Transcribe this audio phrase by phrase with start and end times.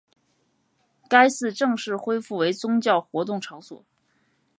[1.07, 3.85] 该寺正式恢复为宗教活动场所。